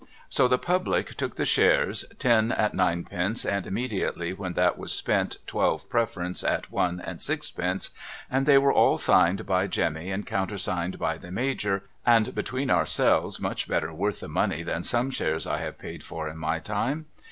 So, 0.29 0.47
the 0.47 0.57
Public 0.57 1.13
took 1.13 1.35
the 1.35 1.45
shares— 1.45 2.05
ten 2.17 2.51
at 2.53 2.73
ninepence, 2.73 3.45
and 3.45 3.67
immediately 3.67 4.33
when 4.33 4.53
that 4.53 4.75
was 4.75 4.91
spent 4.91 5.37
twelve 5.45 5.87
Preference 5.91 6.43
at 6.43 6.71
one 6.71 6.99
and 6.99 7.21
sixpence— 7.21 7.91
and 8.31 8.47
they 8.47 8.57
were 8.57 8.73
all 8.73 8.97
signed 8.97 9.45
by 9.45 9.67
Jemmy 9.67 10.09
and 10.09 10.25
countersigned 10.25 10.97
by 10.97 11.19
the 11.19 11.29
Major, 11.31 11.83
and 12.03 12.33
between 12.33 12.71
ourselves 12.71 13.39
much 13.39 13.67
better 13.67 13.93
worth 13.93 14.21
the 14.21 14.27
money 14.27 14.63
than 14.63 14.81
some 14.81 15.11
shares 15.11 15.45
I 15.45 15.59
have 15.59 15.77
paid 15.77 16.03
for 16.03 16.27
in 16.27 16.37
my 16.39 16.57
time. 16.57 17.05